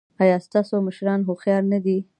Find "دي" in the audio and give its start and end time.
1.85-1.97